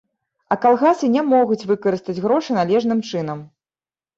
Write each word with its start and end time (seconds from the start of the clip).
А 0.53 0.55
калгасы 0.63 1.09
не 1.17 1.23
могуць 1.33 1.67
выкарыстаць 1.73 2.17
грошы 2.25 2.51
належным 2.59 3.07
чынам. 3.13 3.45